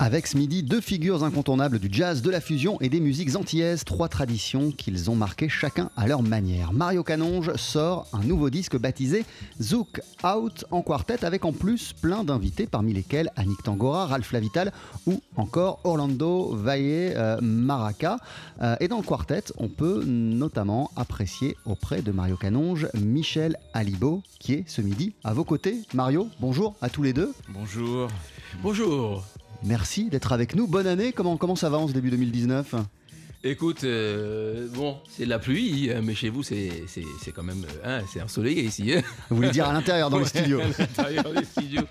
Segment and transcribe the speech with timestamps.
[0.00, 3.82] Avec ce midi, deux figures incontournables du jazz, de la fusion et des musiques antillaises,
[3.82, 6.72] trois traditions qu'ils ont marquées chacun à leur manière.
[6.72, 9.24] Mario Canonge sort un nouveau disque baptisé
[9.60, 14.72] Zouk Out en quartet avec en plus plein d'invités parmi lesquels Annick Tangora, Ralph Lavital
[15.06, 18.18] ou encore Orlando Valle euh, Maraca.
[18.62, 24.22] Euh, et dans le quartet, on peut notamment apprécier auprès de Mario Canonge Michel Alibo
[24.38, 25.82] qui est ce midi à vos côtés.
[25.92, 27.32] Mario, bonjour à tous les deux.
[27.48, 28.08] Bonjour.
[28.62, 29.24] Bonjour.
[29.64, 30.66] Merci d'être avec nous.
[30.66, 31.12] Bonne année.
[31.12, 32.74] Comment, comment ça va en ce début 2019
[33.44, 37.44] Écoute, euh, bon, c'est de la pluie, hein, mais chez vous, c'est c'est- c'est quand
[37.44, 37.64] même.
[37.84, 38.92] euh, hein, c'est ensoleillé ici.
[38.92, 39.02] hein.
[39.30, 41.82] Vous voulez dire à l'intérieur dans les Ouais, à l'intérieur des studios.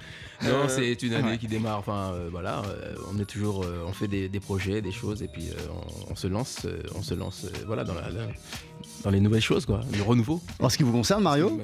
[0.43, 1.37] Non, Euh, c'est une année ouais.
[1.37, 1.79] qui démarre.
[1.79, 5.23] Enfin, euh, voilà, euh, on est toujours, euh, on fait des, des projets, des choses,
[5.23, 5.53] et puis euh,
[6.09, 8.27] on, on se lance, euh, on se lance, euh, voilà, dans, la, la-
[9.05, 10.41] dans les nouvelles choses, quoi, le renouveau.
[10.59, 11.59] En ce qui vous concerne, Mario?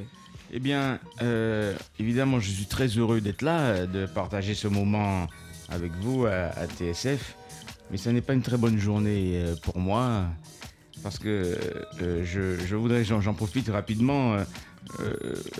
[0.54, 5.28] Eh bien, euh, évidemment, je suis très heureux d'être là, euh, de partager ce moment
[5.70, 7.36] avec vous à, TSF.
[7.92, 10.26] Mais ce n'est pas une très bonne journée euh, pour moi,
[11.04, 11.58] parce que
[12.02, 14.38] euh, je, voudrais, j'en profite rapidement,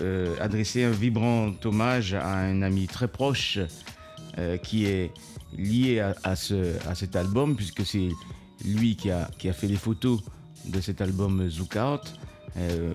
[0.00, 3.58] euh, adresser un vibrant hommage à un ami très proche
[4.64, 5.12] qui est
[5.56, 8.08] lié à, ce, à cet album, puisque c'est
[8.64, 10.20] lui qui a, qui a fait les photos
[10.64, 12.14] de cet album Zook Out.
[12.56, 12.94] Euh,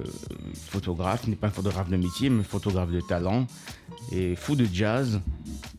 [0.56, 3.46] photographe, n'est pas un photographe de métier, mais photographe de talent
[4.12, 5.20] et fou de jazz.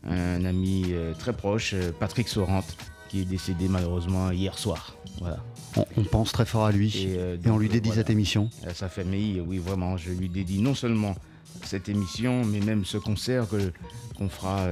[0.07, 2.75] Un ami euh, très proche, euh, Patrick Sorante,
[3.09, 4.95] qui est décédé malheureusement hier soir.
[5.19, 5.43] Voilà.
[5.77, 8.01] on, on pense très fort à lui et, euh, on lui dédie voilà.
[8.01, 8.49] cette émission.
[8.67, 11.15] À sa famille, oui, vraiment, je lui dédie non seulement
[11.63, 13.71] cette émission, mais même ce concert que-
[14.17, 14.65] qu'on fera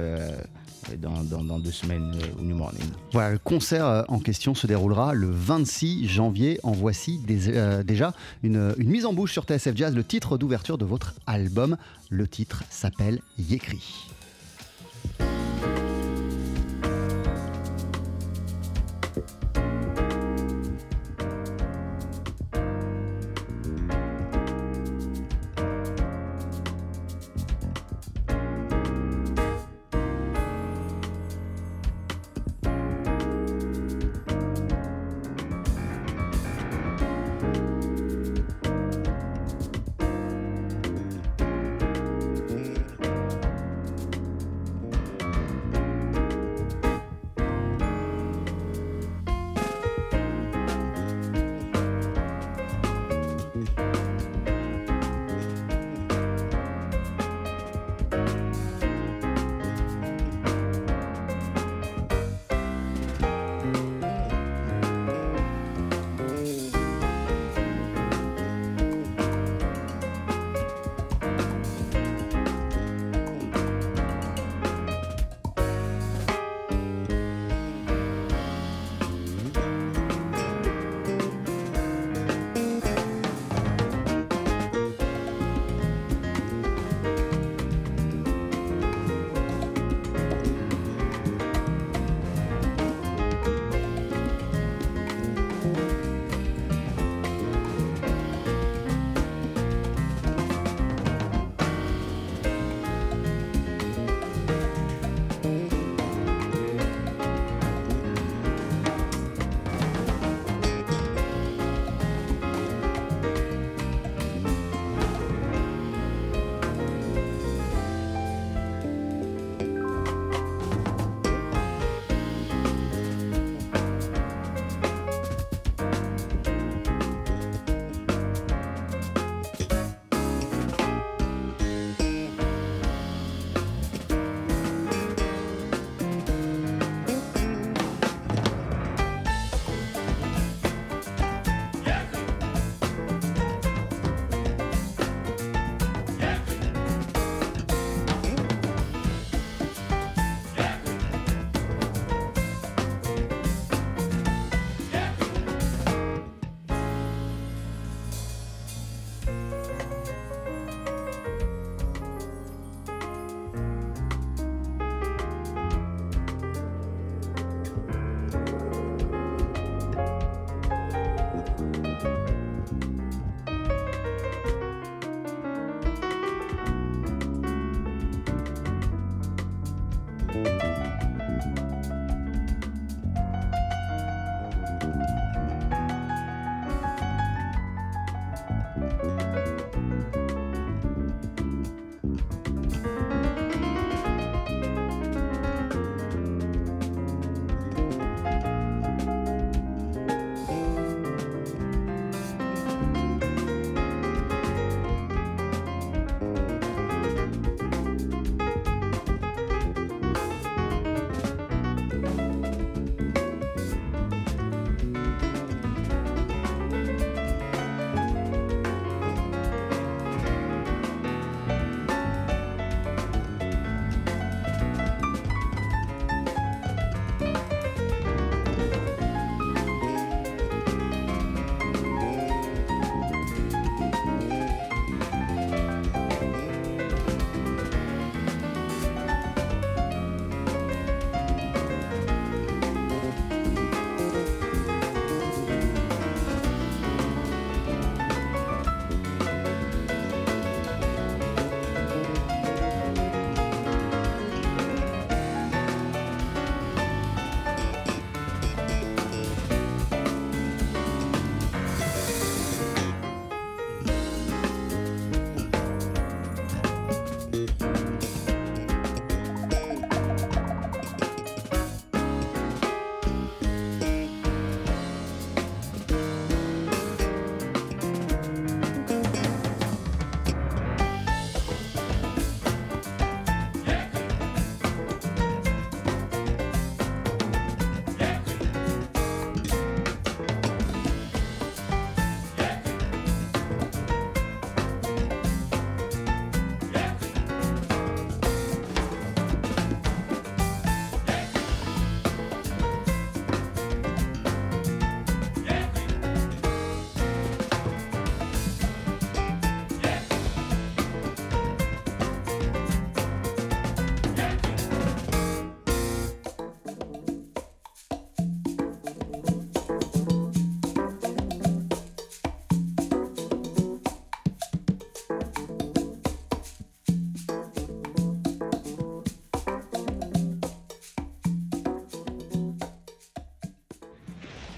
[0.98, 2.82] dans, deux semaines euh, au New Morning.
[3.12, 6.60] Voilà, le concert euh, en question se déroulera le 26 janvier.
[6.62, 10.84] En voici euh, déjà une, mise en bouche sur TSF Jazz, le titre d'ouverture de
[10.84, 11.76] votre album.
[12.08, 14.10] Le titre s'appelle Yécri.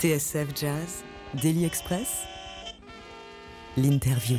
[0.03, 1.05] TSF Jazz,
[1.41, 2.25] Daily Express,
[3.77, 4.37] l'interview.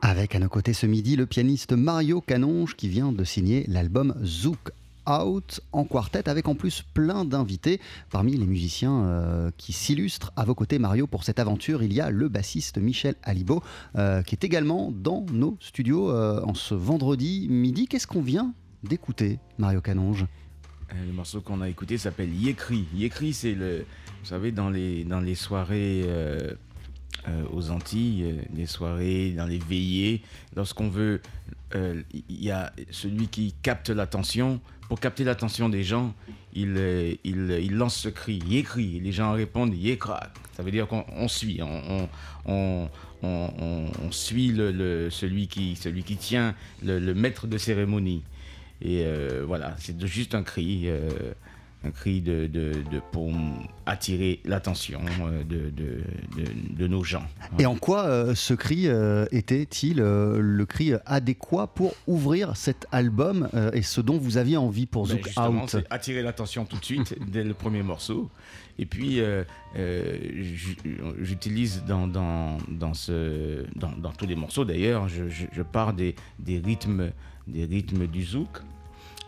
[0.00, 4.14] Avec à nos côtés ce midi le pianiste Mario Canonge qui vient de signer l'album
[4.24, 4.70] Zouk
[5.06, 7.78] Out en quartet avec en plus plein d'invités.
[8.10, 12.00] Parmi les musiciens euh, qui s'illustrent à vos côtés, Mario, pour cette aventure, il y
[12.00, 13.62] a le bassiste Michel Alibo
[13.96, 17.86] euh, qui est également dans nos studios euh, en ce vendredi midi.
[17.86, 20.24] Qu'est-ce qu'on vient d'écouter, Mario Canonge?
[20.94, 22.86] Le morceau qu'on a écouté s'appelle Yécri.
[22.94, 23.84] Yécri, c'est le.
[24.20, 26.52] Vous savez, dans les, dans les soirées euh,
[27.28, 30.22] euh, aux Antilles, euh, les soirées, dans les veillées,
[30.54, 31.20] lorsqu'on veut.
[31.74, 34.60] euh, Il y a celui qui capte l'attention.
[34.88, 36.14] Pour capter l'attention des gens,
[36.54, 39.00] il, euh, il, lance ce cri, Yécri.
[39.00, 40.28] Les gens répondent Yécra.
[40.56, 41.60] Ça veut dire qu'on on suit.
[41.60, 42.08] On,
[42.46, 42.88] on,
[43.22, 44.54] on, suit
[45.10, 48.22] celui, qui, celui qui tient, le maître de cérémonie.
[48.82, 51.08] Et euh, voilà, c'est juste un cri, euh,
[51.84, 53.30] un cri de, de- de- pour
[53.86, 57.24] attirer l'attention euh, de, nos gens.
[57.58, 58.86] Et en quoi ce cri
[59.32, 65.06] était-il le cri adéquat pour ouvrir cet album et ce dont vous aviez envie pour
[65.06, 68.30] Ben, Zouk justement, Out attirer l'attention tout de suite dès le premier morceau.
[68.78, 69.42] Et puis, euh,
[69.76, 70.18] euh,
[71.20, 75.92] j'utilise dans, dans, dans, ce, dans, dans tous les morceaux d'ailleurs, je, je- je pars
[75.92, 77.10] des, des, rythmes,
[77.46, 78.60] des rythmes du zouk,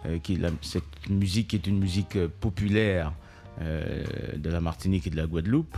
[0.06, 0.18] euh,
[0.62, 3.12] cette musique est une musique euh, populaire
[3.60, 4.04] euh,
[4.36, 5.76] de la Martinique et de la Guadeloupe,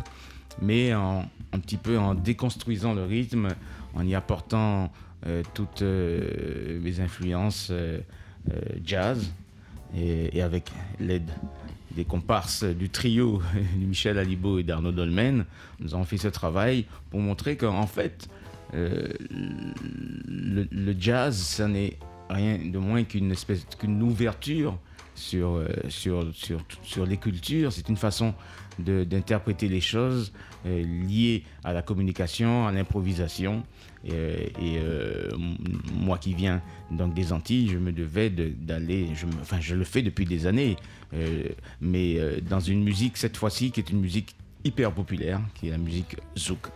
[0.61, 3.49] mais en, un petit peu en déconstruisant le rythme,
[3.94, 4.92] en y apportant
[5.52, 7.70] toutes mes influences
[8.85, 9.30] jazz
[9.94, 11.30] et, avec l'aide
[11.94, 13.42] des comparses du trio
[13.76, 15.44] de Michel Alibo et d'Arnaud Dolmen,
[15.78, 18.28] nous avons fait ce travail pour montrer qu'en fait,
[18.73, 19.06] le
[20.99, 21.99] jazz, ça n'est
[22.30, 24.78] rien de moins qu'une espèce qu'une ouverture
[25.14, 25.68] sur, euh,
[27.06, 27.72] les cultures.
[27.72, 28.32] C'est une façon
[28.78, 30.32] d'interpréter les choses
[30.66, 33.62] euh, liées à la communication, à l'improvisation.
[34.06, 35.28] Et, euh,
[35.92, 39.08] moi qui viens donc des Antilles, je me devais de- d'aller,
[39.42, 40.76] enfin je le fais depuis des années,
[41.82, 42.18] mais
[42.49, 44.34] dans une musique cette fois-ci qui est une musique
[44.64, 46.68] hyper populaire, qui est la musique zouk.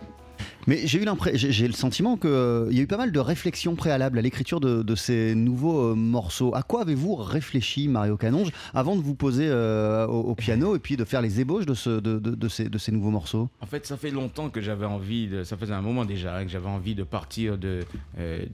[0.66, 2.30] Mais j'ai eu j'ai- le sentiment qu'il
[2.70, 6.54] y a eu pas mal de réflexions préalables à l'écriture de, ces nouveaux euh, morceaux.
[6.54, 10.96] À quoi avez-vous réfléchi, Mario Canonge, avant de vous poser euh, au, piano et puis
[10.96, 13.48] de faire les ébauches de, ce- de- de- de ces, nouveaux morceaux?
[13.60, 16.50] En fait, ça fait longtemps que j'avais envie, ça faisait un moment déjà, hein, que
[16.50, 17.80] j'avais envie de partir de,
[18.18, 18.44] euh,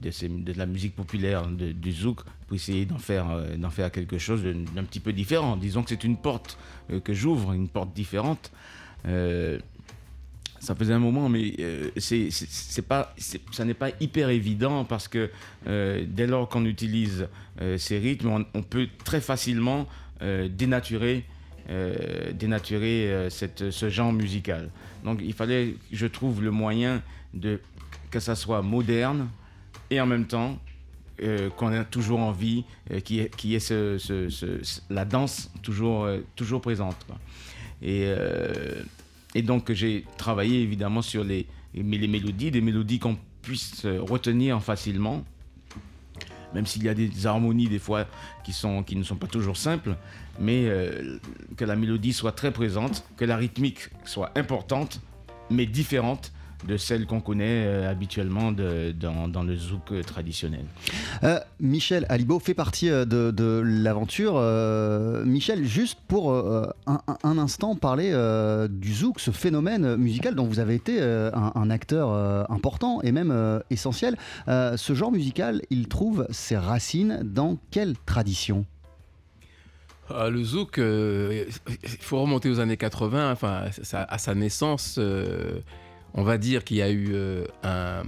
[0.55, 5.13] la musique populaire, du zouk, pour essayer d'en faire, euh, quelque chose d'un petit peu
[5.13, 5.55] différent.
[5.55, 6.57] Disons que c'est une porte
[6.91, 8.51] euh, que j'ouvre, une porte différente.
[9.07, 9.57] Euh,
[10.61, 12.29] ça faisait un moment, mais euh, c'est,
[12.87, 13.15] pas,
[13.51, 15.31] ça n'est pas hyper évident parce que
[15.67, 17.27] euh, dès lors qu'on utilise
[17.59, 19.87] euh, ces rythmes, on, peut très facilement
[20.21, 21.25] euh, dénaturer,
[22.33, 24.69] dénaturer cette, ce genre musical.
[25.05, 27.01] Donc il fallait, je trouve, le moyen
[27.33, 27.59] de
[28.09, 29.29] que ça soit moderne
[29.89, 30.59] et en même temps
[31.55, 36.97] qu'on ait toujours envie, ait, qu'il y ait ce- ce- la danse toujours, toujours présente.
[37.81, 38.11] Et,
[39.35, 45.23] et donc j'ai travaillé évidemment sur les, mélodies, des mélodies qu'on puisse euh, retenir facilement,
[46.53, 48.05] même s'il y a des harmonies des fois
[48.43, 49.95] qui ne sont pas toujours simples,
[50.39, 51.17] mais euh,
[51.55, 55.01] que la mélodie soit très présente, que la rythmique soit importante,
[55.49, 56.31] mais différente
[56.67, 60.65] de celle qu'on connaît euh, habituellement de- dans, dans le zouk euh, traditionnel.
[61.23, 64.33] Euh, Michel Alibo fait partie de, de l'aventure.
[64.35, 66.67] Euh, Michel, juste pour euh,
[67.23, 71.51] un, instant parler euh, du zouk, ce phénomène musical dont vous avez été euh, un,
[71.55, 74.15] un acteur euh, important et même euh, essentiel.
[74.47, 78.65] Euh, ce genre musical, il trouve ses racines dans quelle tradition?
[80.13, 81.45] Ah, le zouk, euh,
[81.83, 85.59] il faut remonter aux années 80, enfin, ça- à sa naissance, euh,
[86.13, 88.03] on va dire qu'il y a eu euh, un...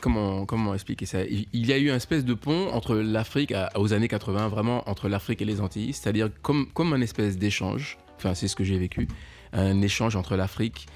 [0.00, 1.18] Comment, expliquer ça?
[1.24, 5.10] Il y a eu un espèce de pont entre l'Afrique, aux années 80, vraiment entre
[5.10, 8.78] l'Afrique et les Antilles, c'est-à-dire comme, comme un espèce d'échange, enfin c'est ce que j'ai
[8.78, 9.08] vécu,
[9.52, 10.86] un échange entre l'Afrique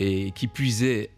[0.00, 1.10] et qui puisait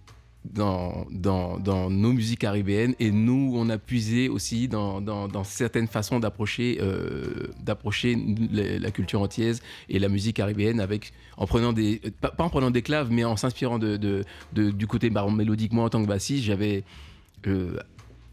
[0.45, 5.87] dans, dans, dans nos musiques caribéennes et nous, on a puisé aussi dans, dans, certaines
[5.87, 8.17] façons d'approcher euh, d'approcher
[8.51, 12.83] la, culture antillaise et la musique caribéenne avec, en prenant des, pas, en prenant des
[12.83, 14.25] claves, mais en s'inspirant de, de,
[14.71, 15.73] du côté baron mélodique.
[15.73, 16.85] Moi, en tant que bassiste, j'avais,
[17.47, 17.79] euh,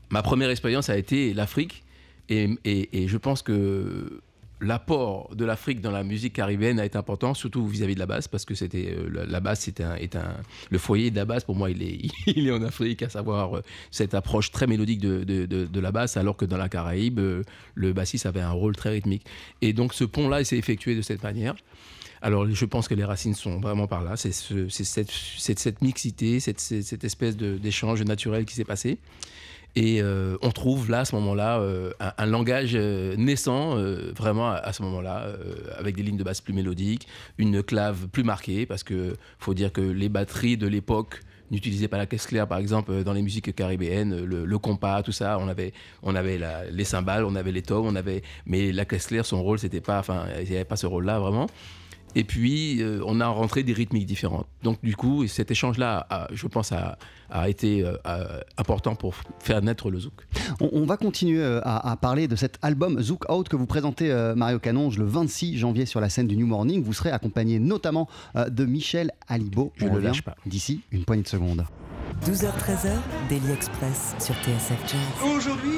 [0.10, 1.84] ma première expérience a été l'Afrique
[2.30, 4.22] et, et je pense que
[4.60, 8.28] l'apport de l'Afrique dans la musique caribéenne a été important, surtout vis-à-vis de la basse,
[8.28, 10.36] parce que c'était euh, la, basse est un, est un
[10.72, 13.58] le foyer de la basse pour moi il est il est en Afrique, à savoir
[13.58, 17.20] euh, cette approche très mélodique de, de, de, la basse, alors que dans la Caraïbe
[17.20, 17.44] euh,
[17.76, 19.26] le bassiste avait un rôle très rythmique.
[19.62, 21.56] Et donc ce pont là il s'est effectué de cette manière.
[22.20, 24.18] Alors, je pense que les racines sont vraiment par là.
[24.18, 28.98] C'est ce- c'est cette, cette, mixité, cette, cette, espèce d'échange naturel qui s'est passé.
[29.76, 33.76] Et euh, on trouve là, à ce moment-là, euh, un, langage euh, naissant,
[34.16, 35.28] vraiment à, ce moment-là,
[35.78, 37.08] avec des lignes de basse plus mélodiques,
[37.38, 41.22] une clave plus marquée, parce que faut dire que les batteries de l'époque
[41.52, 45.38] n'utilisaient pas la caisse claire, par exemple, dans les musiques caribéennes, le, compas, tout ça,
[45.40, 46.40] on avait, on avait
[46.72, 49.80] les cymbales, on avait les tomes, on avait, mais la caisse claire, son rôle, c'était
[49.80, 51.48] pas, enfin, il n'y avait pas ce rôle-là vraiment.
[52.16, 54.48] Et puis, euh, on a rentré des rythmiques différentes.
[54.64, 56.98] Donc, du coup, cet échange-là, a- je pense, a,
[57.30, 60.14] a été euh, a- important pour faire naître le zouk.
[60.60, 63.68] On, on va continuer euh, à, à parler de cet album Zouk Out que vous
[63.68, 66.82] présentez, euh, Mario Canonge, le 26 janvier sur la scène du New Morning.
[66.82, 69.72] Vous serez accompagné notamment euh, de Michel Alibo.
[69.76, 70.36] Je On le lâche pas.
[70.46, 71.66] D'ici une poignée de secondes.
[72.26, 72.94] 12h-13h,
[73.30, 75.30] Daily Express sur TSF Jazz.
[75.36, 75.78] Aujourd'hui,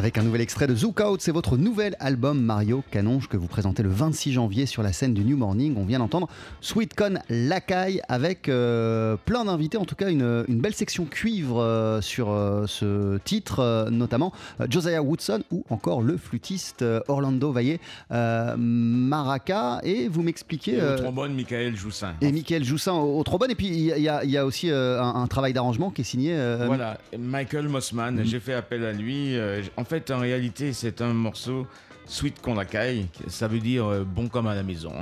[0.00, 3.48] Avec un nouvel extrait de Zook Out, c'est votre nouvel album Mario Canonge que vous
[3.48, 5.74] présentez le 26 janvier sur la scène du New Morning.
[5.76, 6.26] On vient d'entendre
[6.62, 11.60] Sweet Con Lacaille avec euh, plein d'invités, en tout cas une, une belle section cuivre
[11.60, 14.32] euh, sur euh, ce titre, notamment
[14.70, 17.78] Josiah Woodson ou encore le flûtiste Orlando Vaillé
[18.10, 19.80] euh, Maraca.
[19.82, 20.80] Et vous m'expliquez.
[20.82, 22.14] Au trombone, Michael Joussin.
[22.22, 23.50] et Michael Joussin au, au trombone.
[23.50, 26.04] Et puis il y, a- il y a aussi un, un travail d'arrangement qui est
[26.04, 26.34] signé.
[26.64, 28.24] Voilà, Michael Mossman, Mhm.
[28.24, 29.36] j'ai fait appel à lui.
[29.76, 31.66] En fait, en réalité, c'est un morceau
[32.06, 34.92] Sweet caille, ça veut dire euh, bon comme à la maison.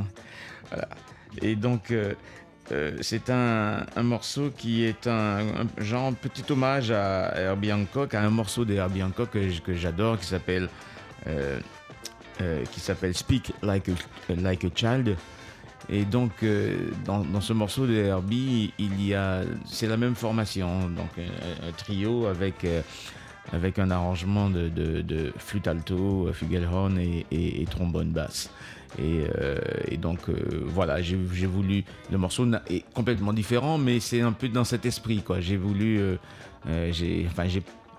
[0.72, 0.80] hein.
[1.42, 2.14] Et donc, euh,
[2.72, 5.40] euh, c'est un, morceau qui est un,
[5.76, 10.68] genre petit hommage à Herbie Hancock, à un morceau de Hancock que, j'adore, qui s'appelle
[12.72, 15.16] qui s'appelle Speak Like a, Like a Child.
[15.90, 16.44] Et donc,
[17.04, 22.26] dans, ce morceau de Herbie, il y a, c'est la même formation, donc un, trio
[22.26, 22.66] avec,
[23.52, 28.50] avec un arrangement de, flûte alto, flugelhorn et, trombone basse.
[28.98, 29.58] Et, euh,
[29.98, 31.84] donc, euh, voilà, j'ai voulu.
[32.10, 35.22] Le morceau est complètement différent, mais c'est un peu dans cet esprit.
[35.40, 35.98] J'ai voulu.
[35.98, 36.16] euh,
[36.68, 37.28] euh, j'ai,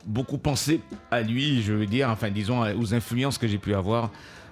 [0.05, 0.81] beaucoup pensé
[1.11, 4.11] à lui, je veux dire, enfin, disons, aux influences que j'ai pu avoir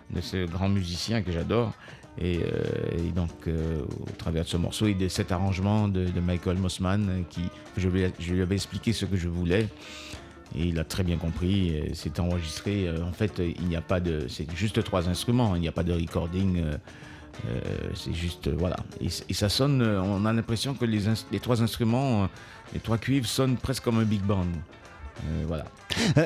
[0.09, 1.73] de ce grand musicien que j'adore.
[2.19, 6.57] Et, euh, donc, euh, au travers de ce morceau et de cet arrangement de, Michael
[6.57, 7.41] Mossman, euh, qui,
[7.77, 9.67] je lui avais expliqué ce que je voulais.
[10.55, 11.71] Et il a très bien compris.
[11.75, 12.87] euh, C'est enregistré.
[12.87, 14.27] euh, En fait, euh, il n'y a pas de.
[14.29, 15.55] C'est juste trois instruments.
[15.55, 16.61] Il n'y a pas de recording.
[16.63, 16.77] euh,
[17.95, 18.49] c'est juste.
[18.49, 18.77] voilà.
[19.01, 19.81] Et, ça sonne.
[19.83, 21.01] On a l'impression que les,
[21.39, 22.29] trois instruments,
[22.73, 24.45] les trois cuivres sonnent presque comme un big band.
[25.25, 25.65] Euh, voilà.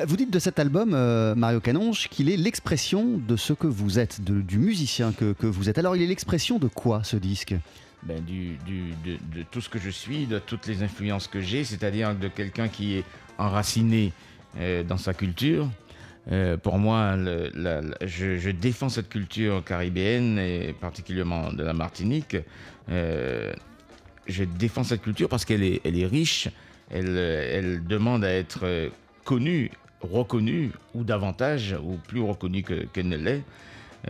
[0.06, 3.98] Vous dites de cet album, euh, Mario Canonge, qu'il est l'expression de ce que vous
[3.98, 5.78] êtes, de- du musicien que, que vous êtes.
[5.78, 7.54] Alors, il est l'expression de quoi ce disque?
[8.02, 11.40] Ben, du, du- de, de tout ce que je suis, de toutes les influences que
[11.40, 13.04] j'ai, c'est-à-dire de quelqu'un qui est
[13.42, 14.12] enraciné
[14.58, 15.68] euh, dans sa culture.
[16.30, 22.36] Euh, pour moi, je, défends cette culture caribéenne et particulièrement de la Martinique.
[22.90, 23.52] Euh,
[24.28, 26.48] je défends cette culture parce qu'elle est, elle est riche,
[26.90, 28.90] elle, elle demande à être
[29.24, 33.42] connue, reconnue, ou davantage, ou plus reconnue que- qu'elle ne l'est.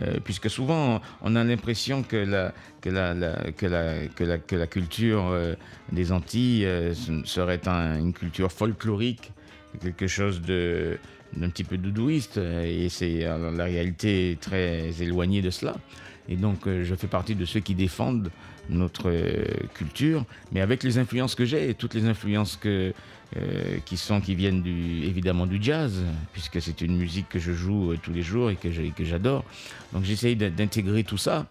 [0.01, 2.51] Euh, puisque souvent on a l'impression que la,
[2.81, 3.13] que la,
[3.55, 5.53] que la, que la, que la culture euh,
[5.91, 6.93] des Antilles euh,
[7.25, 9.31] serait un- une culture folklorique,
[9.81, 10.97] quelque chose de
[11.37, 15.75] d'un petit peu doudouiste, et c'est la réalité est très éloignée de cela.
[16.29, 18.29] Et donc je fais partie de ceux qui défendent
[18.69, 19.11] notre
[19.73, 22.93] culture, mais avec les influences que j'ai, toutes les influences que,
[23.37, 27.51] euh, qui sont qui viennent du, évidemment du jazz, puisque c'est une musique que je
[27.53, 28.69] joue euh, tous les jours et que
[29.05, 29.43] j'adore.
[29.91, 31.47] Donc j'essaye d'in- d'intégrer tout ça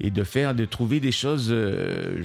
[0.00, 1.48] et de faire, de trouver des choses.
[1.50, 2.22] euh,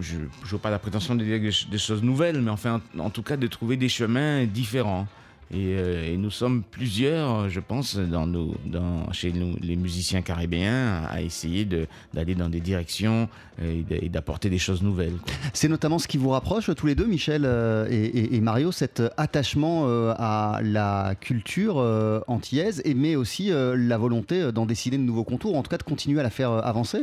[0.00, 3.22] je n'ai pas la prétention de dire des choses nouvelles, mais enfin, en, en tout
[3.22, 5.06] cas, de trouver des chemins différents.
[5.52, 7.98] Et, euh, et nous sommes plusieurs, je pense,
[9.12, 11.66] chez nous, les musiciens caribéens, à essayer
[12.14, 13.28] d'aller dans des directions
[13.60, 15.16] euh, et d'apporter des choses nouvelles.
[15.52, 19.02] C'est notamment ce qui vous rapproche tous les deux, Michel euh, et, et- Mario, cet
[19.16, 21.76] attachement à la culture
[22.26, 26.20] antillaise, mais aussi la volonté d'en dessiner de nouveaux contours, en tout cas de continuer
[26.20, 27.00] à la faire avancer?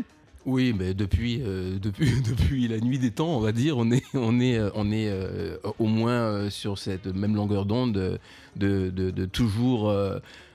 [0.50, 4.02] Oui, mais depuis, euh, depuis, depuis la nuit des temps, on va dire, on est,
[4.14, 7.92] on est, euh, on est euh, au moins sur cette même longueur d'onde
[8.56, 9.94] de, de, de- toujours,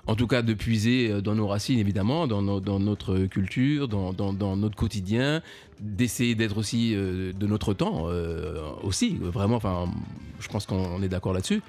[0.06, 4.56] en tout cas, de puiser dans nos racines, évidemment, dans, dans notre culture, dans, dans-
[4.56, 5.42] notre quotidien,
[5.78, 8.06] d'essayer d'être aussi de notre temps,
[8.82, 9.84] aussi, vraiment, enfin,
[10.40, 11.60] je pense qu'on est d'accord là-dessus.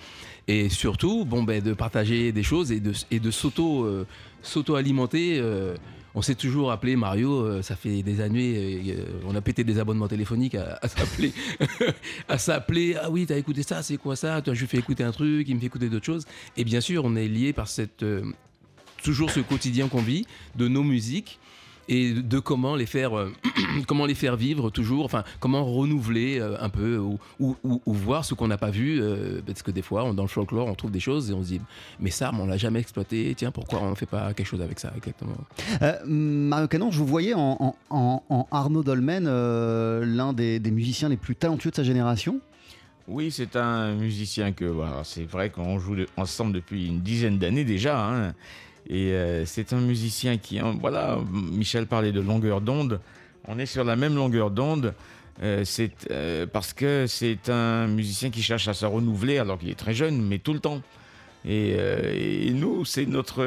[0.47, 3.85] Et surtout, bon, ben, de partager des choses et de, et de s'auto,
[4.41, 5.39] s'auto-alimenter.
[5.39, 5.75] euh,
[6.15, 9.79] on s'est toujours appelé Mario, euh, ça fait des années, euh, on a pété des
[9.79, 11.33] abonnements téléphoniques à, s'appeler,
[12.27, 12.97] à s'appeler.
[13.03, 14.41] Ah oui, t'as écouté ça, c'est quoi ça?
[14.41, 16.25] Toi, je lui fais écouter un truc, il me fait écouter d'autres choses.
[16.55, 18.23] Et bien sûr, on est lié par cette euh,
[19.03, 21.39] toujours ce quotidien qu'on vit de nos musiques
[21.89, 23.31] et de comment les faire, euh,
[23.87, 27.93] comment les faire vivre toujours, enfin comment renouveler euh, un peu ou, ou- ou- ou
[27.93, 30.67] voir ce qu'on n'a pas vu, euh, parce que des fois on- dans le folklore
[30.67, 31.61] on trouve des choses et on se dit
[31.99, 34.79] mais ça on l'a jamais exploité, tiens pourquoi on ne fait pas quelque chose avec
[34.79, 35.35] ça exactement.
[35.81, 40.59] Euh, Mario Canon, je vous voyais en, en- en- en Arnaud Dolmen, euh, l'un des,
[40.59, 42.39] des musiciens les plus talentueux de sa génération.
[43.07, 47.65] Oui, c'est un musicien que voilà, c'est vrai qu'on joue ensemble depuis une dizaine d'années
[47.65, 47.99] déjà.
[48.07, 48.33] hein.
[48.89, 52.99] Et euh, c'est un musicien qui, hein, voilà, Michel parlait de longueur d'onde.
[53.47, 54.93] On est sur la même longueur d'onde.
[55.41, 59.69] Euh, c'est euh, parce que c'est un musicien qui cherche à se renouveler alors qu'il
[59.69, 60.81] est très jeune, mais tout le temps.
[61.45, 63.45] Et, et nous, c'est notre,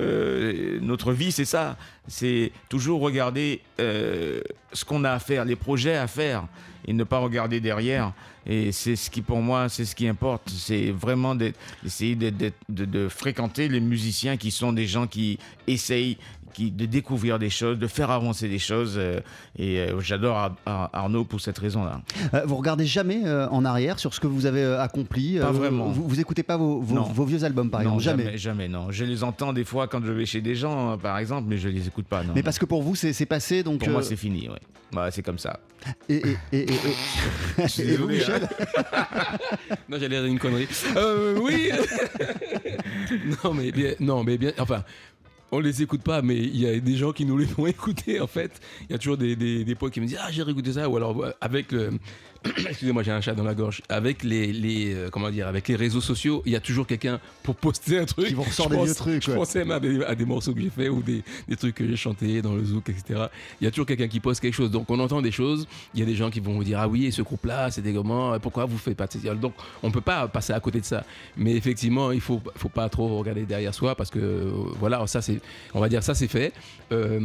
[0.80, 1.78] notre vie, c'est ça.
[2.08, 6.46] C'est toujours regarder ce qu'on a à faire, les projets à faire,
[6.86, 8.12] et ne pas regarder derrière.
[8.48, 10.50] Et c'est ce qui, pour moi, c'est ce qui importe.
[10.50, 16.16] C'est vraiment d'essayer de fréquenter les musiciens qui sont des gens qui essayent
[16.56, 18.94] qui, de découvrir des choses, de faire avancer des choses.
[18.96, 19.20] euh,
[19.58, 22.00] et euh, j'adore Ar- Ar- Arnaud pour cette raison-là.
[22.32, 25.88] Euh, vous regardez jamais en arrière sur ce que vous avez accompli Pas vraiment.
[25.90, 27.02] Vous, vous écoutez pas vos, vos- Non.
[27.02, 28.24] vos vieux albums, par non, exemple Jamais.
[28.24, 28.86] jamais, jamais, non.
[28.90, 31.58] Je les entends des fois quand je vais chez des gens, euh, par exemple, mais
[31.58, 32.22] je les écoute pas.
[32.22, 32.44] Non, Mais non.
[32.44, 33.80] parce que pour vous, c'est passé, donc.
[33.80, 34.48] pour moi, c'est fini.
[34.48, 34.56] Ouais.
[34.92, 35.60] Bah, c'est comme ça.
[36.08, 38.48] Et, et, et, et- et- suis et vous, Michel?
[39.88, 40.68] Non, j'allais dire une connerie.
[40.96, 41.70] Euh, oui.
[43.44, 44.82] non, mais bien, non, mais bien, enfin.
[45.52, 48.20] On les écoute pas, mais il y a des gens qui nous les font écouter
[48.20, 48.60] en fait.
[48.88, 50.88] Il y a toujours des, des, des potes qui me disent Ah, j'ai réécouté ça,
[50.88, 51.92] ou alors euh, avec le.
[52.68, 53.82] Excusez-moi, j'ai un chat dans la gorge.
[53.88, 57.20] Avec les, les euh, comment dire, avec les réseaux sociaux, il y a toujours quelqu'un
[57.42, 58.26] pour poster un truc.
[58.28, 59.36] Qui vous ressort des pense- vieux trucs, Je ouais.
[59.36, 61.86] pensais même à des, à des morceaux que j'ai fait ou des, des trucs que
[61.86, 63.26] j'ai chantés dans le zouk, etc.
[63.60, 64.70] Il y a toujours quelqu'un qui poste quelque chose.
[64.70, 65.66] Donc on entend des choses.
[65.94, 68.38] Il y a des gens qui vont vous dire Ah oui, ce groupe-là, c'était comment
[68.40, 71.04] Pourquoi vous faites pas de ces- Donc on peut pas passer à côté de ça.
[71.36, 75.22] Mais effectivement, il faut, faut pas trop regarder derrière soi parce que euh, voilà, ça
[75.22, 75.40] c'est,
[75.74, 76.52] on va dire ça c'est fait.
[76.92, 77.20] Euh,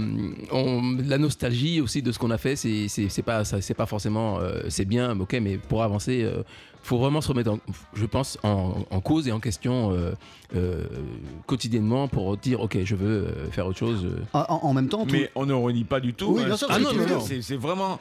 [0.51, 3.73] on- la nostalgie aussi de ce qu'on a fait, c'est, c'est, c'est pas, ça, c'est
[3.73, 6.43] pas forcément, c'est bien, ok, mais pour avancer, euh,
[6.83, 7.59] faut vraiment se remettre, en-
[7.93, 10.11] je pense, en, en cause et en question euh,
[10.55, 10.83] euh,
[11.45, 14.05] quotidiennement pour dire ok, je veux euh, faire autre chose.
[14.05, 14.19] euh.
[14.33, 16.33] en, même temps, tout- Mais on ne renie pas du tout.
[16.35, 16.47] Oui, hein.
[16.47, 16.77] bien sûr, Ah
[17.31, 17.99] c'est vraiment.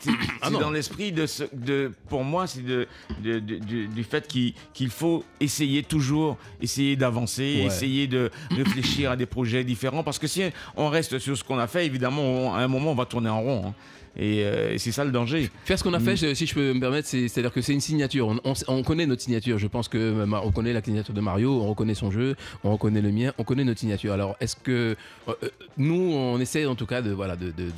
[0.00, 0.10] C'est
[0.42, 1.92] Ah dans l'esprit de, ce- de.
[2.08, 2.86] Pour moi, c'est de,
[3.22, 7.66] de- de- du, du fait qu'il qu'il faut essayer toujours, essayer d'avancer, Ouais.
[7.66, 10.02] essayer de réfléchir à des projets différents.
[10.02, 10.42] Parce que si
[10.76, 13.30] on reste sur ce qu'on a fait, évidemment, on- à un moment, on va tourner
[13.30, 13.62] en rond.
[13.68, 13.74] hein.
[14.18, 15.50] Et, euh, et c'est ça le danger.
[15.66, 16.04] Faire ce qu'on a Mm.
[16.04, 18.15] fait, je- si je peux me permettre, c'est- c'est-à-dire que c'est une signature.
[18.20, 19.58] On, on- on connaît notre signature.
[19.58, 22.72] Je pense que euh, on connaît la signature de Mario, on reconnaît son jeu, on
[22.72, 24.12] reconnaît le mien, on connaît notre signature.
[24.12, 24.96] Alors, est-ce que
[25.28, 27.72] euh, euh, nous, on essaie en tout cas de voilà de- de-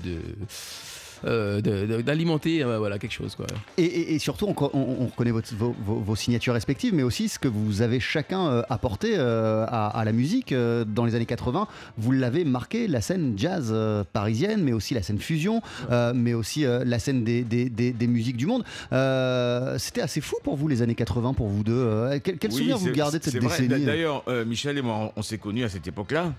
[1.27, 1.61] euh,
[2.03, 3.47] d'alimenter euh, voilà quelque chose quoi.
[3.77, 7.03] Et, et- et surtout, on, on- on reconnaît votre- vos, vos- vos signatures respectives, mais
[7.03, 11.05] aussi ce que vous avez chacun euh, apporté euh, à, à la musique euh, dans
[11.05, 11.67] les années 80.
[11.97, 16.35] Vous l'avez marqué, la scène jazz euh, parisienne, mais aussi la scène fusion, euh, mais
[16.35, 18.65] aussi euh, la scène des, des- des- des musiques du monde.
[18.93, 21.73] Euh, C'était assez fou pour vous les années 80, pour vous deux.
[21.75, 24.95] Euh, quel quel Oui, souvenir vous gardez de cette décennie D'ailleurs, euh, Michel et moi,
[24.97, 26.33] on, on s'est connus à cette époque-là.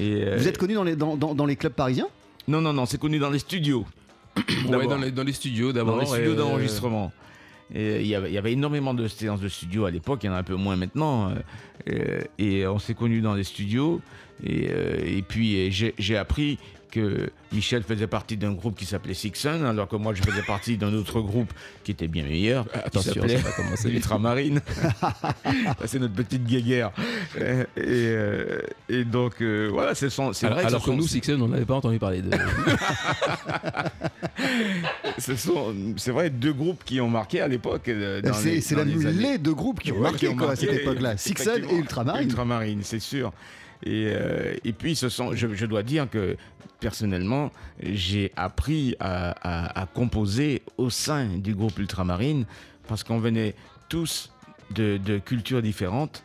[0.00, 2.06] Et, euh, Vous êtes connu dans les, dans, dans- dans les clubs parisiens?
[2.50, 3.86] Non, non, non, c'est connu dans les studios.
[4.68, 6.00] Ouais, dans, les, dans les studios dans d'abord.
[6.00, 7.12] les studios euh, d'enregistrement.
[7.72, 10.26] Et il y, avait, il y avait énormément de séances de studio à l'époque, il
[10.26, 11.30] y en a un peu moins maintenant.
[11.30, 11.34] euh,
[11.90, 14.00] euh, et on s'est connus dans les studios.
[14.44, 16.58] Et, euh, et puis euh, j'ai appris
[16.90, 20.76] que Michel faisait partie d'un groupe qui s'appelait Sixon, alors que moi je faisais partie
[20.76, 21.52] d'un autre groupe
[21.84, 23.88] qui était bien meilleur, qui Attention, ça va commencer.
[23.90, 24.60] Ultramarine.
[25.86, 26.90] C'est notre petite guéguerre.
[27.36, 30.64] Et, euh, et donc euh, voilà, c'est son- Alors, vrai.
[30.66, 32.30] alors ce que nous, Sixon, on n'avait pas entendu parler de.
[35.18, 37.88] ce sont, c'est vrai, deux groupes qui ont marqué à l'époque.
[37.88, 38.74] euh, C'est
[39.12, 41.16] les- deux groupes qui ont Ouais, marqué, qui ont quoi, à cette époque-là.
[41.16, 41.74] Sixon et.
[41.76, 42.28] Ultramarine.
[42.28, 43.32] Ultramarine, c'est sûr.
[43.84, 46.36] Et, euh, et puis, je, dois dire que
[46.80, 47.50] personnellement,
[47.82, 52.44] j'ai appris à, composer au sein du groupe Ultramarine
[52.88, 53.54] parce qu'on venait
[53.88, 54.32] tous
[54.74, 56.24] de, de cultures différentes,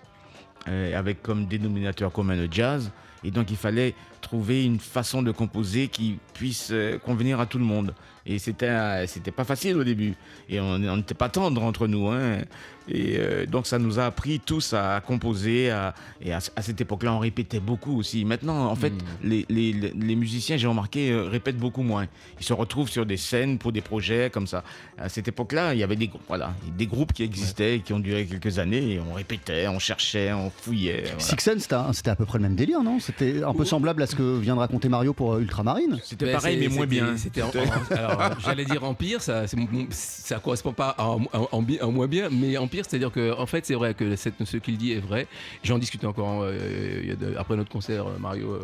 [0.68, 2.92] euh, avec comme dénominateur commun le jazz.
[3.24, 7.60] Et donc, il fallait trouver une façon de composer qui puisse euh, convenir à tout
[7.60, 7.94] le monde.
[8.26, 10.16] Et c'était, c'était pas facile au début.
[10.50, 12.08] Et on n'était pas tendre entre nous.
[12.10, 12.40] hein.
[12.88, 15.72] Et euh, donc, ça nous a appris tous à, composer.
[15.72, 18.26] à- et à, à cette époque-là, on répétait beaucoup aussi.
[18.26, 22.06] Maintenant, en fait, les, les- les- les musiciens, j'ai remarqué, euh, répètent beaucoup moins.
[22.40, 24.64] Ils se retrouvent sur des scènes pour des projets comme ça.
[25.00, 28.26] À cette époque-là, il y avait des, voilà, des groupes qui existaient, qui ont duré
[28.28, 28.94] quelques années.
[28.94, 31.04] Et on répétait, on cherchait, on fouillait.
[31.18, 31.20] voilà.
[31.20, 33.00] C'était un- c'était à peu près le même délire, non?
[33.00, 36.00] C'était un peu semblable à ce que vient de raconter Mario pour euh, Ultramarine.
[36.04, 37.18] C'était Ouais, pareil, c'est- mais moins c'était- bien.
[37.18, 37.42] C'était
[38.20, 39.46] euh, j'allais dire empire, ça,
[39.90, 44.16] ça correspond pas à moins bien, mais empire, c'est-à-dire que en fait, c'est vrai que
[44.16, 45.28] ce qu'il dit est vrai.
[45.64, 48.60] J'en discutais encore euh, après notre concert, euh, Mario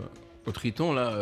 [0.46, 1.14] au Triton là.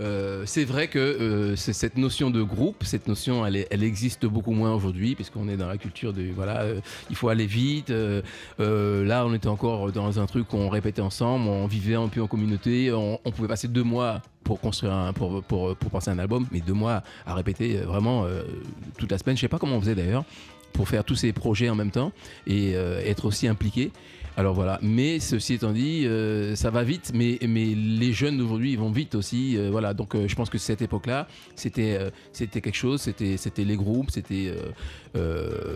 [0.00, 4.74] Euh, c'est vrai que euh, cette notion de groupe, cette notion, elle, existe beaucoup moins
[4.74, 6.80] aujourd'hui, puisqu'on est dans la culture de voilà, euh,
[7.10, 7.90] il faut aller vite.
[8.58, 12.20] là, on était encore dans un truc où on répétait ensemble, on vivait un peu
[12.20, 15.42] en communauté, on, pouvait passer deux mois pour construire un, pour,
[16.06, 18.26] un album, mais deux mois à répéter vraiment
[18.98, 19.36] toute la semaine.
[19.36, 20.24] Je sais pas comment on faisait d'ailleurs
[20.72, 22.12] pour faire tous ces projets en même temps
[22.46, 23.92] et être aussi impliqué.
[24.38, 28.76] Alors voilà, mais ceci étant dit, euh, ça va vite, mais, mais les jeunes d'aujourd'hui
[28.76, 29.56] vont vite aussi.
[29.56, 34.10] euh, voilà, donc euh, je pense que cette époque-là, c'était quelque chose, c'était les groupes,
[34.10, 34.52] c'était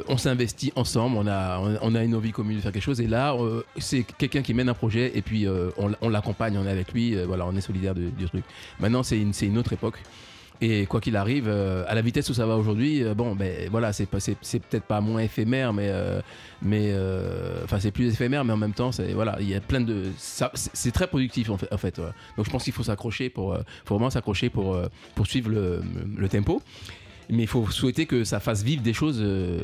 [0.09, 3.07] on s'investit ensemble, on a on, a une envie commune de faire quelque chose, et
[3.07, 3.35] là
[3.79, 5.46] c'est quelqu'un qui mène un projet et puis
[5.79, 8.44] on, l'accompagne, on est avec lui, voilà, on est solidaire du truc.
[8.79, 9.96] Maintenant c'est une c'est une autre époque.
[10.62, 13.68] Et quoi qu'il arrive, euh, à la vitesse où ça va aujourd'hui, euh, bon, ben
[13.70, 16.20] voilà, c'est peut-être pas moins éphémère, mais euh,
[16.61, 19.61] mais euh, enfin c'est plus éphémère, mais en même temps, c'est voilà, il y a
[19.61, 21.73] plein de, ça- c'est très productif en fait.
[21.73, 22.05] en fait, ouais.
[22.37, 25.49] Donc je pense qu'il faut s'accrocher pour, euh, faut vraiment s'accrocher pour euh, pour suivre
[25.51, 25.81] le,
[26.16, 26.61] le tempo.
[27.33, 29.61] Mais il faut souhaiter que ça fasse vivre des choses euh,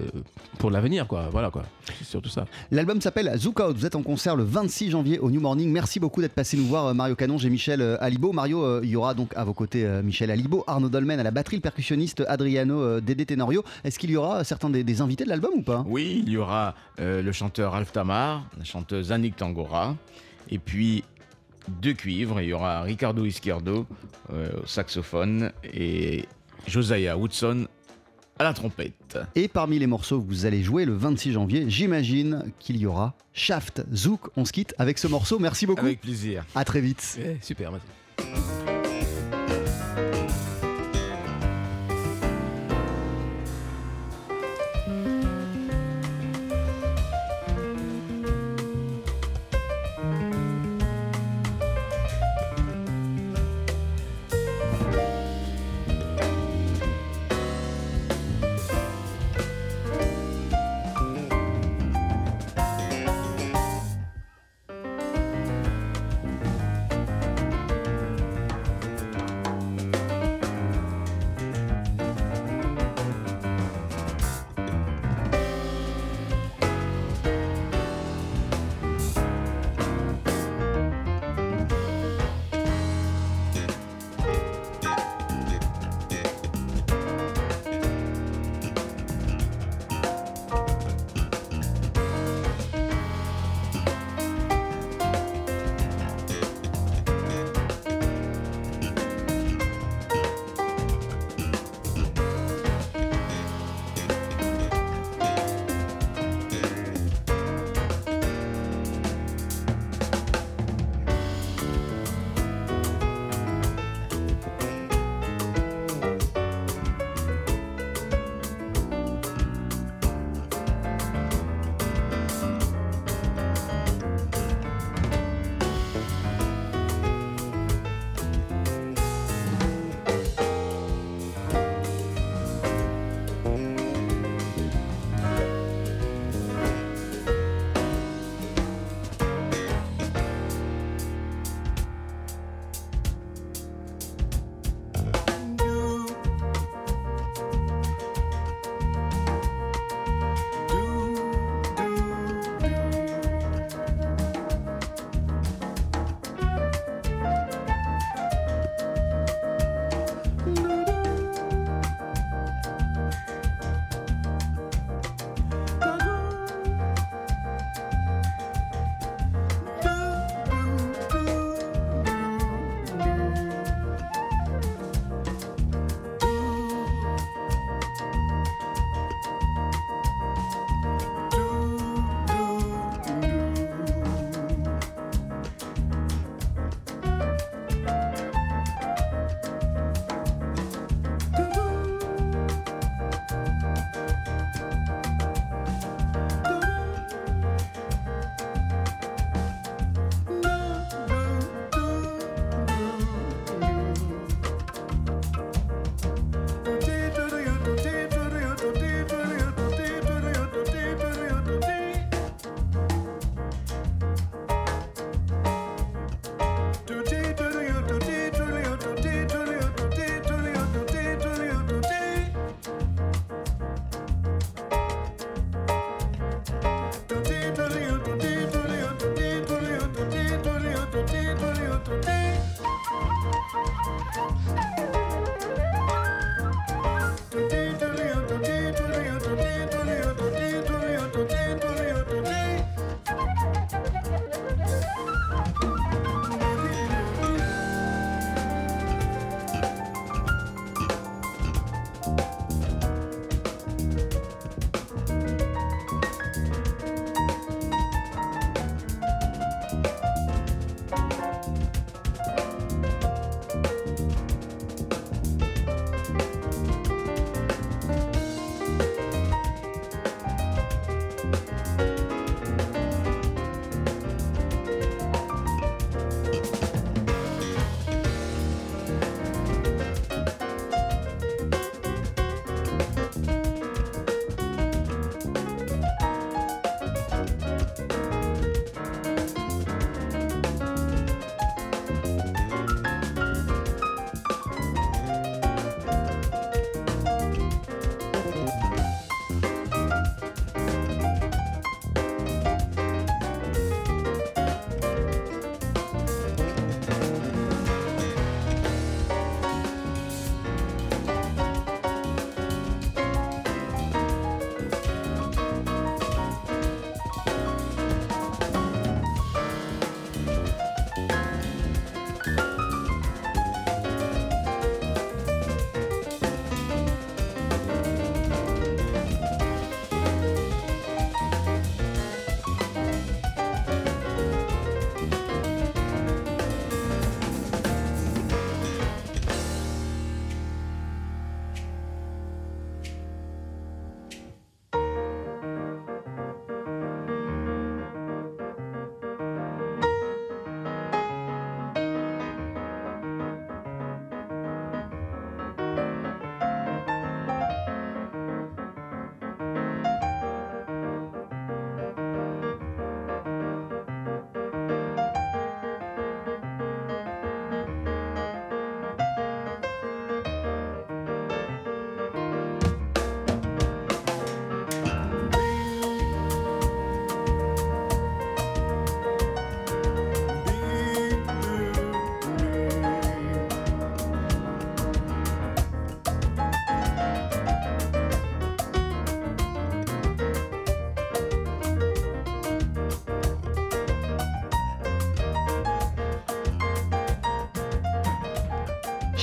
[0.59, 1.29] pour l'avenir, quoi.
[1.31, 1.63] Voilà, quoi.
[1.99, 2.47] C'est surtout ça.
[2.71, 3.77] L'album s'appelle Zouk Out.
[3.77, 5.71] Vous êtes en concert le 26 janvier au New Morning.
[5.71, 8.33] Merci beaucoup d'être passé nous voir, euh, Mario Canonge et Michel euh, Alibo.
[8.33, 11.57] Mario, il y aura donc à vos côtés Michel Alibo, Arnaud Dolmen à la batterie,
[11.57, 13.65] le percussionniste Adriano Dédé Tenorio.
[13.85, 15.85] Est-ce qu'il y aura certains des, des invités de l'album ou pas?
[15.87, 19.97] Oui, il y aura euh, le chanteur Alf Tamar, la chanteuse Annick Tangora,
[20.51, 21.05] et puis
[21.69, 22.41] deux cuivres.
[22.41, 23.87] Il y aura Ricardo Izquierdo
[24.33, 26.25] euh, au saxophone et
[26.67, 27.67] Josiah Woodson
[28.39, 29.19] à la trompette.
[29.35, 33.15] Et parmi les morceaux que vous allez jouer le 26 janvier, j'imagine qu'il y aura
[33.33, 34.29] Shaft Zouk.
[34.37, 35.39] On se quitte avec ce morceau.
[35.39, 35.85] Merci beaucoup.
[35.85, 36.45] Avec plaisir.
[36.55, 37.19] À très vite.
[37.19, 38.76] Eh, super, merci.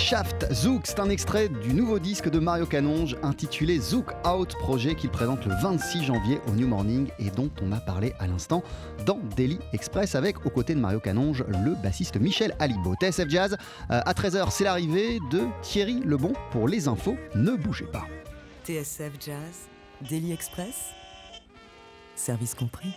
[0.03, 4.95] Shaft Zouk, c'est un extrait du nouveau disque de Mario Canonge intitulé Zouk Out, projet
[4.95, 8.63] qu'il présente le 26 janvier au New Morning et dont on a parlé à l'instant
[9.05, 12.95] dans Daily Express avec, aux côtés de Mario Canonge, le bassiste Michel Alibo.
[13.01, 13.53] TSF Jazz,
[13.91, 17.15] euh, à 13h, c'est l'arrivée de Thierry Lebon pour les infos.
[17.33, 18.05] Ne bougez pas.
[18.65, 19.69] TSF Jazz,
[20.01, 20.89] Daily Express,
[22.17, 22.93] service compris.